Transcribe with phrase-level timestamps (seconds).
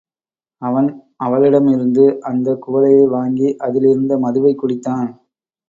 [0.61, 0.87] அவன்
[1.17, 5.09] அவளிடமிருந்து அந்தக் குவளையை வாங்கி அதில் இருந்த மதுவைக் குடித்தான்.